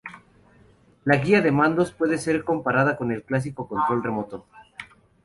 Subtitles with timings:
[1.03, 4.47] La guía de mandos puede ser comparada con el clásico control remoto.